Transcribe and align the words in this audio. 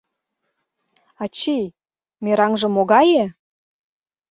—Ачий, 1.23 1.65
мераҥже 2.23 2.67
могае? 2.75 3.25